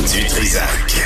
[0.00, 0.96] Du Trisac.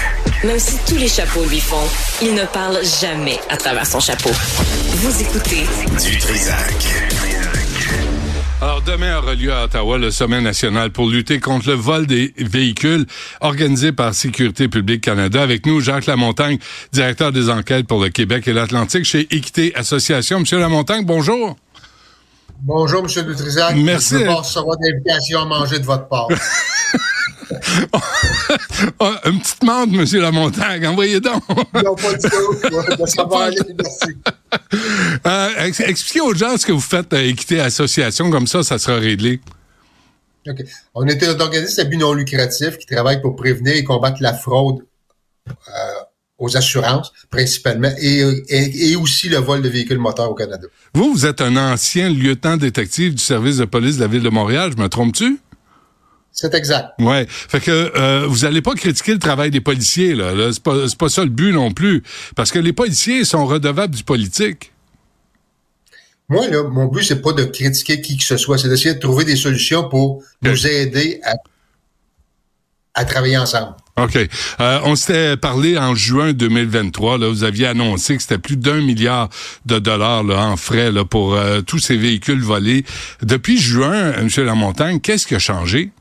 [0.45, 1.83] Même si tous les chapeaux lui font,
[2.23, 4.31] il ne parle jamais à travers son chapeau.
[4.31, 5.65] Vous écoutez
[6.01, 6.87] Du Trisac.
[8.63, 12.33] Alors, demain aura lieu à Ottawa le sommet national pour lutter contre le vol des
[12.37, 13.05] véhicules
[13.41, 15.43] organisé par Sécurité publique Canada.
[15.43, 16.59] Avec nous, Jacques Lamontagne,
[16.93, 20.39] directeur des enquêtes pour le Québec et l'Atlantique chez Équité Association.
[20.39, 21.57] Monsieur Lamontagne, bonjour.
[22.61, 23.27] Bonjour, M.
[23.27, 23.75] Dutrisac.
[23.77, 24.21] Merci.
[24.21, 26.29] Je pas recevoir d'invitation à manger de votre part.
[29.01, 31.43] Oh, une petite menthe, Monsieur Lamontagne, envoyez donc.
[31.83, 33.07] non, pas du tout.
[33.07, 34.17] Ça va aller, merci.
[35.27, 38.79] Euh, ex- expliquez aux gens ce que vous faites à Équité Association, comme ça, ça
[38.79, 39.41] sera réglé.
[40.49, 40.59] OK.
[40.95, 44.33] On est un organisme à but non lucratif qui travaille pour prévenir et combattre la
[44.35, 44.85] fraude
[45.49, 45.53] euh,
[46.39, 50.67] aux assurances, principalement, et, et, et aussi le vol de véhicules moteurs au Canada.
[50.95, 54.31] Vous, vous êtes un ancien lieutenant détective du service de police de la ville de
[54.31, 55.39] Montréal, je me trompe-tu?
[56.35, 56.89] C'est exact.
[56.99, 57.27] Ouais.
[57.29, 60.35] Fait que euh, vous allez pas critiquer le travail des policiers, là.
[60.35, 62.03] là c'est pas, c'est pas ça le but non plus.
[62.35, 64.73] Parce que les policiers sont redevables du politique.
[66.29, 68.99] Moi, là, mon but, c'est pas de critiquer qui que ce soit, c'est d'essayer de
[68.99, 71.35] trouver des solutions pour nous aider à,
[72.95, 73.75] à travailler ensemble.
[73.97, 74.17] OK.
[74.61, 77.19] Euh, on s'était parlé en juin 2023.
[77.19, 79.29] Là, vous aviez annoncé que c'était plus d'un milliard
[79.67, 82.85] de dollars là, en frais là, pour euh, tous ces véhicules volés.
[83.23, 84.29] Depuis juin, M.
[84.39, 85.93] Lamontagne, qu'est-ce qui a changé?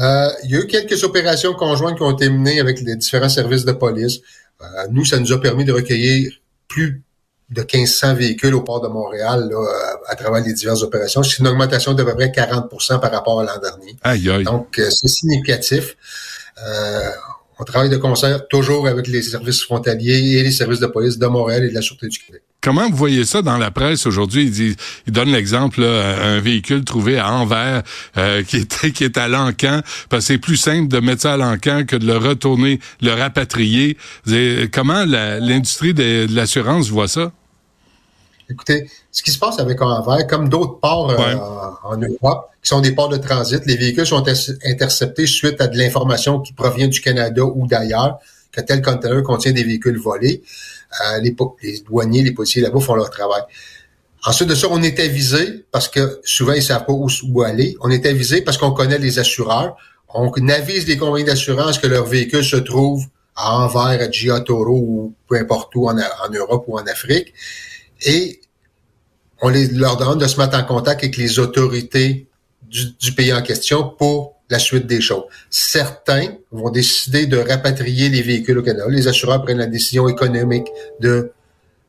[0.00, 3.28] Euh, il y a eu quelques opérations conjointes qui ont été menées avec les différents
[3.28, 4.20] services de police.
[4.60, 6.32] Euh, nous, ça nous a permis de recueillir
[6.68, 7.04] plus
[7.50, 11.22] de 1500 véhicules au port de Montréal là, euh, à travers les diverses opérations.
[11.22, 13.96] C'est une augmentation d'à peu près 40% par rapport à l'an dernier.
[14.02, 14.44] Aïe, aïe.
[14.44, 15.96] Donc, euh, c'est significatif.
[16.66, 17.10] Euh,
[17.58, 21.26] on travaille de concert toujours avec les services frontaliers et les services de police de
[21.26, 22.42] Montréal et de la Sûreté du Québec.
[22.64, 24.44] Comment vous voyez ça dans la presse aujourd'hui?
[24.44, 24.76] Il, dit,
[25.06, 27.82] il donne l'exemple, là, un véhicule trouvé à Anvers
[28.16, 31.34] euh, qui, est, qui est à l'encan, parce que c'est plus simple de mettre ça
[31.34, 33.98] à l'encan que de le retourner, le rapatrier.
[34.72, 37.32] Comment l'industrie de, de l'assurance voit ça?
[38.50, 41.34] Écoutez, ce qui se passe avec Anvers, comme d'autres ports euh, Ouais.
[41.34, 45.60] en, en Europe, qui sont des ports de transit, les véhicules sont inter- interceptés suite
[45.60, 48.18] à de l'information qui provient du Canada ou d'ailleurs,
[48.54, 50.42] que tel conteneur contient des véhicules volés.
[51.06, 53.42] Euh, les, les douaniers, les policiers là-bas font leur travail.
[54.24, 57.76] Ensuite de ça, on est avisé, parce que souvent ils savent pas où, où aller,
[57.80, 59.76] on est avisé parce qu'on connaît les assureurs.
[60.08, 63.04] On avise les compagnies d'assurance que leur véhicule se trouve
[63.34, 67.34] à Anvers, à Gia Toro ou peu importe où en, en Europe ou en Afrique
[68.02, 68.40] et
[69.40, 72.28] on les, leur demande de se mettre en contact avec les autorités
[72.62, 75.24] du, du pays en question pour la suite des choses.
[75.50, 78.84] Certains vont décider de rapatrier les véhicules au Canada.
[78.88, 80.66] Les assureurs prennent la décision économique
[81.00, 81.30] de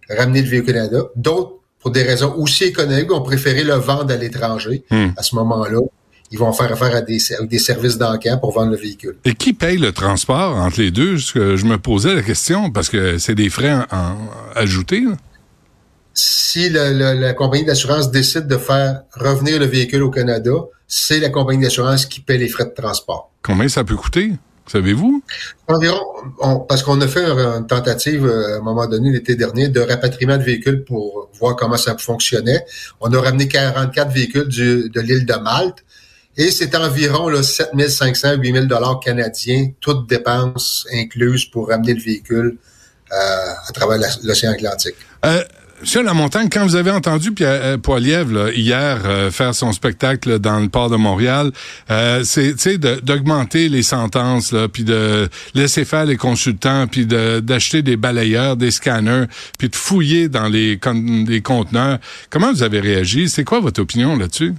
[0.09, 0.97] ramener le véhicule au Canada.
[1.16, 4.83] D'autres, pour des raisons aussi économiques, ont préféré le vendre à l'étranger.
[4.89, 5.09] Hmm.
[5.17, 5.79] À ce moment-là,
[6.31, 9.16] ils vont faire affaire à des, avec des services d'enquête pour vendre le véhicule.
[9.25, 11.17] Et qui paye le transport entre les deux?
[11.17, 14.17] Je me posais la question, parce que c'est des frais en- en-
[14.55, 15.01] ajoutés.
[15.01, 15.11] là.
[16.17, 20.51] si le- le- la compagnie d'assurance décide de faire revenir le véhicule au Canada,
[20.88, 23.31] c'est la compagnie d'assurance qui paie les frais de transport.
[23.44, 24.31] Combien ça peut coûter?
[24.68, 25.23] Savez-vous?
[25.68, 26.00] Environ,
[26.40, 29.79] on- parce qu'on a fait une tentative euh, à un moment donné l'été dernier de
[29.79, 32.66] rapatriement de véhicules pour voir comment ça fonctionnait.
[33.00, 35.85] On a ramené 44 véhicules du- de l'île de Malte
[36.35, 42.57] et c'est environ là, 7500, 8000 dollars canadiens, toutes dépenses incluses pour ramener le véhicule
[43.12, 43.16] euh,
[43.67, 44.96] à travers l'océan Atlantique.
[45.25, 45.44] Euh,
[45.81, 50.59] Monsieur Lamontagne, quand vous avez entendu Pierre euh, Poilievre hier euh, faire son spectacle dans
[50.59, 51.52] le port de Montréal,
[51.91, 57.97] euh, c'est d'augmenter les sentences, là, puis de laisser faire les consultants, puis d'acheter des
[57.97, 59.25] balayeurs, des scanners,
[59.59, 60.80] puis de fouiller dans les,
[61.28, 62.00] les conteneurs.
[62.30, 63.28] Comment vous avez réagi?
[63.28, 64.53] C'est quoi votre opinion là-dessus?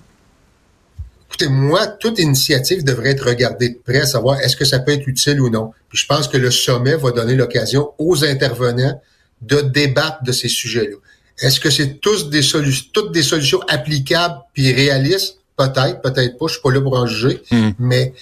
[1.28, 5.08] Écoutez, moi, toute initiative devrait être regardée de près, savoir est-ce que ça peut être
[5.08, 5.72] utile ou non.
[5.88, 9.00] Puis je pense que le sommet va donner l'occasion aux intervenants
[9.42, 10.96] de débattre de ces sujets-là.
[11.40, 15.38] Est-ce que c'est tous des solutions, toutes des solutions applicables puis réalistes?
[15.56, 16.46] Peut-être, peut-être pas.
[16.48, 17.42] Je suis pas là pour en juger.
[17.50, 17.70] Mm.
[17.78, 18.12] Mais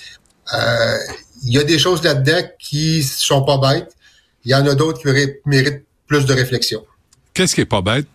[0.53, 0.97] euh,
[1.45, 3.95] il y a des choses là-dedans qui sont pas bêtes.
[4.45, 5.09] Il y en a d'autres qui
[5.47, 6.85] méritent plus de réflexion.
[7.33, 8.07] Qu'est-ce qui est pas bête?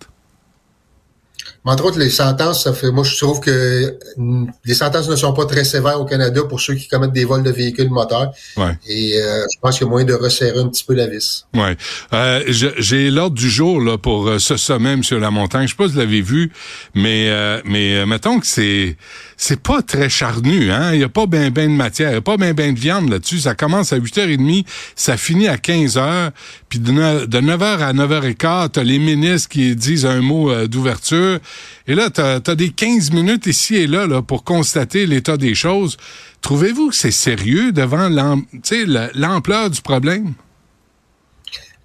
[1.65, 5.15] Mais entre autres, les sentences, ça fait, moi, je trouve que mm, les sentences ne
[5.15, 8.31] sont pas très sévères au Canada pour ceux qui commettent des vols de véhicules moteurs.
[8.57, 8.77] Ouais.
[8.87, 11.45] Et euh, je pense qu'il y a moyen de resserrer un petit peu la vis.
[11.53, 11.75] Ouais.
[12.13, 15.67] Euh, J'ai l'ordre du jour là pour euh, ce sommet, Monsieur Lamontagne.
[15.67, 16.51] Je sais pas si vous l'avez vu,
[16.95, 18.95] mais euh, mais euh, mettons que c'est
[19.37, 20.93] c'est pas très charnu, hein.
[20.93, 22.79] Il y a pas ben ben de matière, il y a pas ben ben de
[22.79, 23.39] viande là-dessus.
[23.39, 24.65] Ça commence à 8h30,
[24.95, 26.31] ça finit à 15h,
[26.67, 30.67] puis de, ne- de 9h à 9h15, t'as les ministres qui disent un mot euh,
[30.67, 31.39] d'ouverture,
[31.87, 35.55] Et là, tu as, des 15 minutes ici et là, là pour constater l'état des
[35.55, 35.97] choses.
[36.41, 40.33] Trouvez-vous que c'est sérieux devant l'ampleur du problème?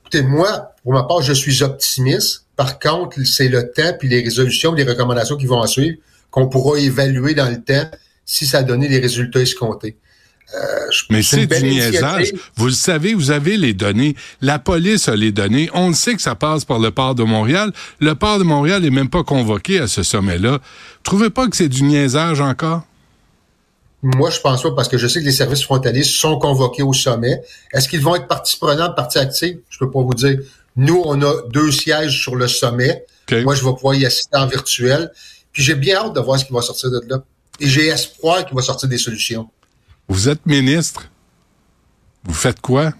[0.02, 2.44] Écoutez, moi, pour ma part, je suis optimiste.
[2.56, 5.96] Par contre, c'est le temps, puis les résolutions, les recommandations qui vont en suivre,
[6.30, 7.90] qu'on pourra évaluer dans le temps
[8.24, 9.96] si ça a donné les résultats escomptés.
[10.54, 10.58] Euh,
[11.10, 12.32] Mais c'est du niaisage.
[12.56, 14.14] Vous le savez, vous avez les données.
[14.40, 15.68] La police a les données.
[15.74, 17.72] On le sait que ça passe par le port de Montréal.
[17.98, 20.60] Le port de Montréal n'est même pas convoqué à ce sommet-là.
[21.02, 22.82] Trouvez pas que c'est du niaisage encore?
[24.02, 26.92] Moi, je pense pas parce que je sais que les services frontaliers sont convoqués au
[26.92, 27.40] sommet.
[27.72, 29.58] Est-ce qu'ils vont être partie prenante, partie active?
[29.70, 30.38] Je peux pas vous dire.
[30.76, 33.06] Nous, on a deux sièges sur le sommet.
[33.30, 35.10] Moi, je vais pouvoir y assister en virtuel.
[35.52, 37.22] Puis j'ai bien hâte de voir ce qui va sortir de là.
[37.60, 39.48] Et j'ai espoir qu'il va sortir des solutions.
[40.08, 41.10] Vous êtes ministre.
[42.24, 42.92] Vous faites quoi?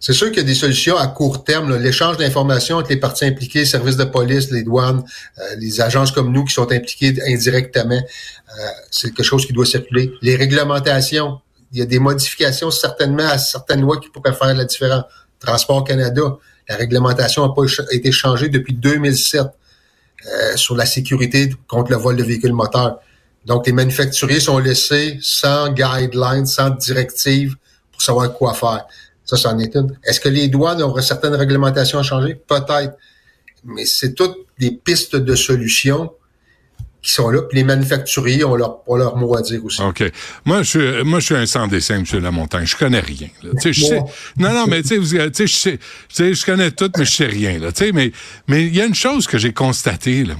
[0.00, 1.76] C'est sûr qu'il y a des solutions à court terme.
[1.76, 5.02] L'échange d'informations entre les parties impliquées, services de police, les douanes,
[5.38, 9.64] euh, les agences comme nous qui sont impliquées indirectement, euh, c'est quelque chose qui doit
[9.64, 10.12] circuler.
[10.20, 11.40] Les réglementations,
[11.72, 15.04] il y a des modifications certainement à certaines lois qui pourraient faire la différence.
[15.40, 16.36] Transport Canada,
[16.68, 22.16] la réglementation n'a pas été changée depuis 2007 euh, sur la sécurité contre le vol
[22.16, 22.98] de véhicules moteurs.
[23.46, 27.56] Donc, les manufacturiers sont laissés sans guidelines, sans directives
[27.92, 28.84] pour savoir quoi faire.
[29.24, 29.96] Ça, c'en est une.
[30.04, 32.34] Est-ce que les douanes auraient certaines réglementations à changer?
[32.34, 32.96] Peut-être.
[33.64, 36.12] Mais c'est toutes des pistes de solutions
[37.02, 37.42] qui sont là.
[37.42, 39.82] Puis les manufacturiers ont leur, leur mot à dire aussi.
[39.82, 40.04] OK.
[40.44, 42.20] Moi, je suis, moi, je suis un sans dessin, M.
[42.20, 42.66] Lamontagne.
[42.66, 43.28] Je connais rien.
[43.42, 44.00] Je sais,
[44.38, 47.58] non, non, mais tu sais, je sais, je connais tout, mais je sais rien.
[47.58, 48.12] Là, mais
[48.48, 50.34] mais il y a une chose que j'ai constatée, là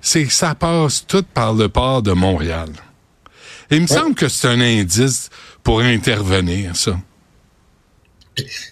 [0.00, 2.70] c'est que ça passe tout par le port de Montréal.
[3.70, 5.30] il me semble que c'est un indice
[5.62, 6.96] pour intervenir, ça.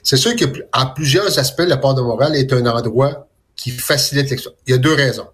[0.02, 3.26] C'est sûr qu'à plusieurs aspects, le port de Montréal est un endroit
[3.56, 4.54] qui facilite l'export.
[4.66, 5.26] Il y a deux raisons.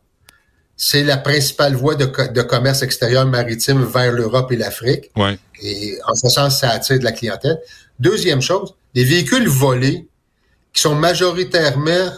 [0.76, 2.06] C'est la principale voie de,
[2.42, 5.10] commerce extérieur maritime vers l'Europe et l'Afrique.
[5.16, 5.38] Ouais.
[5.62, 7.58] Et en ce sens, ça attire de la clientèle.
[7.98, 10.08] Deuxième chose, les véhicules volés
[10.72, 12.10] qui sont majoritairement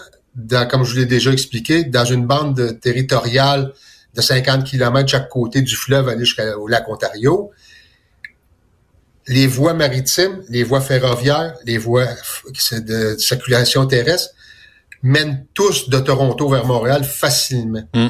[0.71, 3.73] comme je l'ai déjà expliqué, dans une bande territoriale
[4.15, 7.51] de 50 km chaque côté du fleuve aller jusqu'au lac Ontario.
[9.27, 12.09] Les voies maritimes, les voies ferroviaires, les voies
[12.73, 14.35] de circulation terrestre
[15.03, 17.83] mènent tous de Toronto vers Montréal facilement.
[17.95, 18.09] Mm.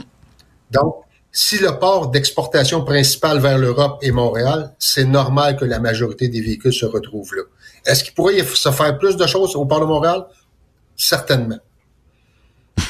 [0.71, 0.97] Donc,
[1.31, 6.41] si le port d'exportation principal vers l'Europe est Montréal, c'est normal que la majorité des
[6.41, 7.43] véhicules se retrouvent là.
[7.87, 10.26] Est-ce qu'il pourrait se faire plus de choses au port de Montréal?
[10.97, 11.59] Certainement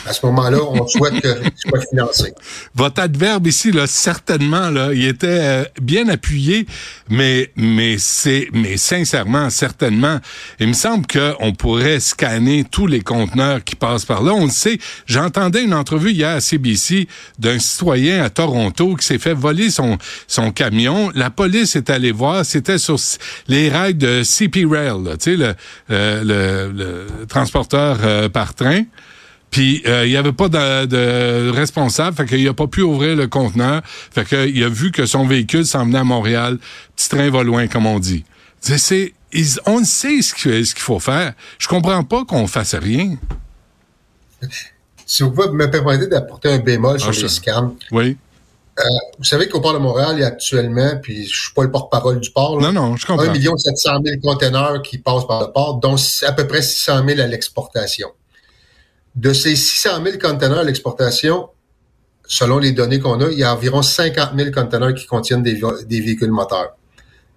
[0.06, 2.34] à ce moment-là, on souhaite que soit financé.
[2.74, 6.66] Votre adverbe ici, là, certainement, là, il était euh, bien appuyé,
[7.08, 10.20] mais mais c'est mais sincèrement, certainement,
[10.60, 14.32] il me semble qu'on pourrait scanner tous les conteneurs qui passent par là.
[14.32, 14.78] On le sait.
[15.06, 17.08] J'entendais une entrevue hier à CBC
[17.38, 21.10] d'un citoyen à Toronto qui s'est fait voler son son camion.
[21.14, 22.44] La police est allée voir.
[22.44, 22.96] C'était sur
[23.48, 25.54] les rails de CP Rail, tu sais, le,
[25.90, 28.82] euh, le, transporteur euh, par train.
[29.54, 33.28] Puis euh, il n'y avait pas de, responsable, fait qu'il a pas pu ouvrir le
[33.28, 33.82] conteneur.
[33.84, 36.58] Fait qu'il a vu que son véhicule s'en venait à Montréal.
[36.96, 38.24] Petit train va loin, comme on dit.
[38.60, 39.14] C'est,
[39.64, 41.34] on sait ce qu'il faut faire.
[41.60, 43.16] Je comprends pas qu'on fasse rien.
[45.06, 47.86] Si vous pouvez me permettre d'apporter un bémol sur ah, les.
[47.92, 48.16] Oui.
[48.80, 48.82] Euh,
[49.18, 51.70] vous savez qu'au port de Montréal, il y a actuellement, puis je suis pas le
[51.70, 53.28] porte-parole du port, non, non, je comprends.
[53.28, 55.94] 1 700 000 conteneurs qui passent par le port, dont
[56.26, 58.08] à peu près 600 000 à l'exportation.
[59.14, 61.48] De ces 600 000 conteneurs à l'exportation,
[62.26, 65.54] selon les données qu'on a, il y a environ 50 000 conteneurs qui contiennent des,
[66.00, 66.76] véhicules moteurs.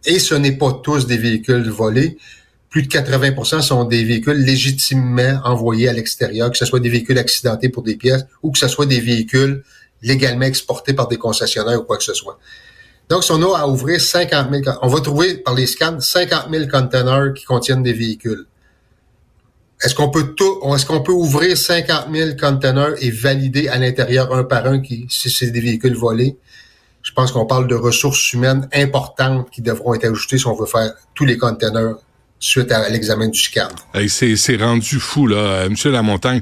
[0.05, 2.17] Et ce n'est pas tous des véhicules volés.
[2.69, 7.17] Plus de 80% sont des véhicules légitimement envoyés à l'extérieur, que ce soit des véhicules
[7.17, 9.63] accidentés pour des pièces ou que ce soit des véhicules
[10.01, 12.39] légalement exportés par des concessionnaires ou quoi que ce soit.
[13.10, 16.51] Donc, si on a à ouvrir 50 000, on va trouver par les scans 50
[16.51, 18.46] 000 conteneurs qui contiennent des véhicules.
[19.84, 24.34] Est-ce qu'on peut tout, est-ce qu'on peut ouvrir 50 000 conteneurs et valider à l'intérieur
[24.34, 26.36] un par un qui, si c'est des véhicules volés?
[27.03, 30.65] Je pense qu'on parle de ressources humaines importantes qui devront être ajoutées si on veut
[30.65, 32.00] faire tous les conteneurs
[32.39, 33.69] suite à l'examen du scan.
[34.07, 36.41] c'est rendu fou, là, euh, Monsieur Lamontagne.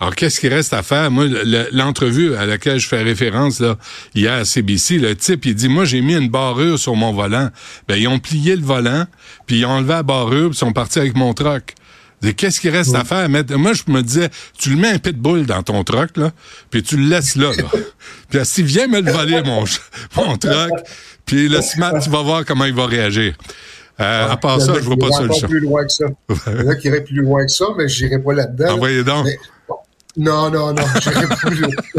[0.00, 1.10] Alors, qu'est-ce qui reste à faire?
[1.10, 1.26] Moi,
[1.72, 3.78] l'entrevue à laquelle je fais référence là,
[4.14, 7.50] hier à CBC, le type, il dit, moi, j'ai mis une barrure sur mon volant.
[7.88, 9.06] Ben, ils ont plié le volant,
[9.46, 11.74] puis ils ont enlevé la barrure, puis ils sont partis avec mon truck.
[12.36, 13.28] Qu'est-ce qu'il reste à faire?
[13.28, 13.42] Moi,
[13.72, 16.32] je me disais, tu le mets un pitbull dans ton truck, là,
[16.70, 17.64] puis tu le laisses là, là.
[18.30, 19.64] puis s'il vient me le voler, mon,
[20.16, 20.72] mon truck,
[21.24, 23.34] puis le smart, tu vas voir comment il va réagir.
[24.00, 25.48] Euh, à part ça, je vois pas de solution.
[25.48, 26.04] plus loin que ça.
[26.48, 28.74] Il y en a qui iraient plus loin que ça, mais j'irai pas là-dedans.
[28.74, 29.26] Envoyez donc.
[30.18, 31.70] Non, non, non, j'irai pas plus loin.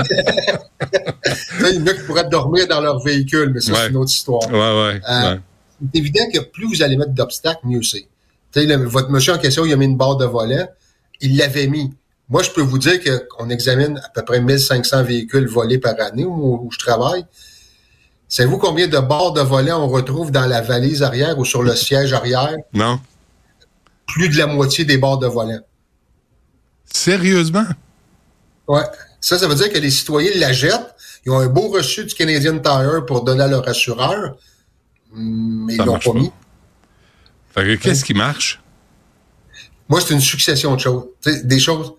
[1.71, 3.77] il y en a qui pourraient dormir dans leur véhicule, mais ça, Ouais.
[3.83, 4.47] c'est une autre histoire.
[4.51, 5.01] Ouais, ouais.
[5.09, 5.39] Euh, ouais.
[5.93, 8.07] C'est évident que plus vous allez mettre d'obstacles, mieux c'est.
[8.55, 10.67] Le- votre monsieur en question, il a mis une barre de volet,
[11.21, 11.93] il l'avait mis.
[12.29, 12.99] Moi, je peux vous dire
[13.29, 17.25] qu'on examine à peu près 1500 véhicules volés par année où, où je travaille.
[18.27, 21.73] Savez-vous combien de barres de volet on retrouve dans la valise arrière ou sur le
[21.75, 22.55] siège arrière?
[22.73, 22.99] Non?
[24.07, 25.59] Plus de la moitié des barres de volet.
[26.91, 27.65] Sérieusement?
[28.67, 28.83] Ouais.
[29.21, 30.95] Ça, ça veut dire que les citoyens la jettent.
[31.25, 34.37] Ils ont un beau reçu du Canadian Tire pour donner à leur assureur,
[35.13, 36.13] mais ils l'ont pas.
[36.13, 36.31] mis.
[37.81, 38.61] Qu'est-ce qui marche?
[39.89, 41.05] Moi, c'est une succession de choses.
[41.43, 41.93] Des choses,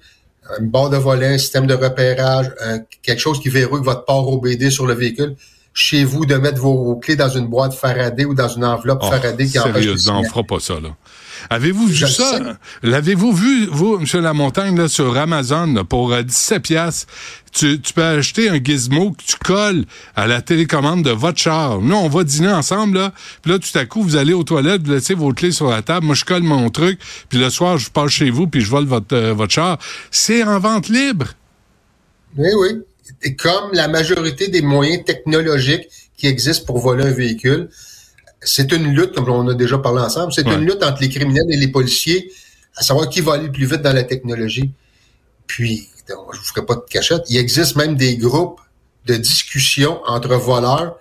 [0.61, 4.29] une barre de volet, un système de repérage, un- quelque chose qui verrouille votre port
[4.33, 5.37] OBD sur le véhicule.
[5.75, 9.01] Chez vous, de mettre vos, vos clés dans une boîte Faraday ou dans une enveloppe
[9.03, 10.97] Oh, Faraday qui empêche sérieusement, on fera pas ça, là.
[11.51, 12.59] Avez-vous vu ça?
[12.83, 14.23] L'avez-vous vu, vous, M.
[14.23, 17.07] Lamontagne, là, sur Amazon, là, pour euh, 17 piastres?
[17.53, 21.81] Tu, tu peux acheter un gizmo que tu colles à la télécommande de votre char.
[21.81, 23.13] Nous, on va dîner ensemble, là.
[23.43, 25.83] Puis là, tout à coup, vous allez aux toilettes, vous laissez vos clés sur la
[25.83, 26.07] table.
[26.07, 27.01] Moi, je colle mon truc.
[27.29, 29.79] Puis le soir, je passe chez vous, puis je vole votre, euh, votre char.
[30.11, 31.29] C'est en vente libre.
[32.37, 32.69] Oui, oui.
[33.23, 37.69] Et comme la majorité des moyens technologiques qui existent pour voler un véhicule,
[38.41, 40.55] c'est une lutte, comme on a déjà parlé ensemble, c'est Ouais.
[40.55, 42.31] une lutte entre les criminels et les policiers
[42.77, 44.71] à savoir qui va aller le plus vite dans la technologie.
[45.47, 48.61] Puis, donc, je vous ferai pas de cachette, il existe même des groupes
[49.07, 50.97] de discussion entre voleurs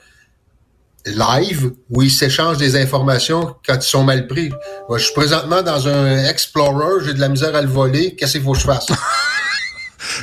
[1.06, 4.50] live où ils s'échangent des informations quand ils sont mal pris.
[4.90, 8.34] Moi, je suis présentement dans un Explorer, j'ai de la misère à le voler, qu'est-ce
[8.34, 8.88] qu'il faut que je fasse?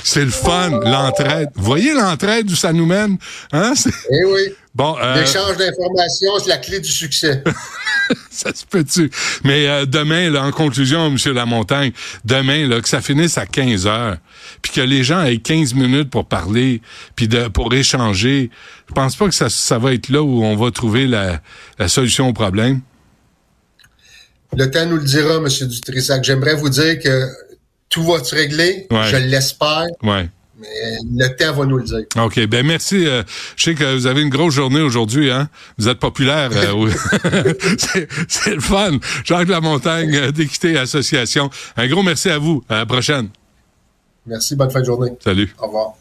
[0.03, 1.51] C'est le fun, l'entraide.
[1.55, 3.19] Vous voyez l'entraide où ça nous mène?
[3.53, 3.75] Hein?
[4.11, 4.55] Eh oui.
[4.75, 7.43] Bon, euh, L'échange d'informations, c'est la clé du succès.
[8.31, 9.11] Ça se peut-tu?
[9.45, 11.17] Mais euh, demain, là, en conclusion, M.
[11.33, 11.93] Lamontagne,
[12.25, 14.19] demain, là, que ça finisse à 15 heures,
[14.61, 16.83] puis que les gens aient 15 minutes pour parler,
[17.17, 18.51] puis de, pour échanger,
[18.89, 21.41] je pense pas que ça, ça va être là où on va trouver la,
[21.79, 22.81] la solution au problème.
[24.57, 25.49] Le temps nous le dira, M.
[25.49, 26.23] Dutrissac.
[26.25, 27.29] J'aimerais vous dire que
[27.95, 28.89] tout va se régler.
[28.91, 29.05] Ouais.
[29.09, 30.29] Je l'espère, Ouais.
[30.59, 30.67] mais
[31.17, 32.01] le temps va nous le dire.
[32.21, 32.45] OK.
[32.49, 33.07] Ben merci.
[33.07, 33.23] euh,
[33.55, 35.49] je sais que vous avez une grosse journée aujourd'hui, hein?
[35.79, 36.51] Vous êtes populaire.
[36.53, 36.91] euh,
[38.29, 38.99] c'est le fun.
[39.25, 41.51] Jacques Lamontagne, euh, d'Équité Association.
[41.77, 42.65] Un gros merci à vous.
[42.69, 43.29] À la prochaine.
[44.27, 45.13] Merci, bonne fin de journée.
[45.23, 45.55] Salut.
[45.61, 45.93] Au revoir.